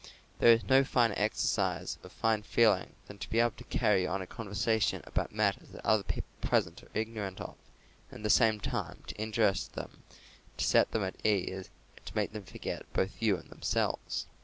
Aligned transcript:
There 0.39 0.51
is 0.51 0.63
no 0.63 0.83
finer 0.83 1.13
exercise 1.15 1.99
of 2.01 2.11
fine 2.11 2.41
feeling 2.41 2.95
than 3.05 3.19
to 3.19 3.29
be 3.29 3.39
able 3.39 3.51
to 3.51 3.63
carry 3.65 4.07
on 4.07 4.19
a 4.19 4.25
conversation 4.25 5.03
about 5.05 5.31
matters 5.31 5.69
that 5.69 5.85
other 5.85 6.01
people 6.01 6.27
present 6.41 6.81
are 6.81 6.89
ignorant 6.95 7.39
of, 7.39 7.53
and 8.09 8.21
at 8.21 8.23
the 8.23 8.31
same 8.31 8.59
time 8.59 9.03
to 9.05 9.15
interest 9.17 9.73
them, 9.73 10.01
to 10.57 10.65
set 10.65 10.89
them 10.89 11.03
at 11.03 11.23
ease, 11.23 11.69
and 11.95 12.05
to 12.07 12.15
make 12.15 12.31
them 12.31 12.45
forget 12.45 12.91
both 12.93 13.21
you 13.21 13.37
and 13.37 13.51
themselves. 13.51 14.25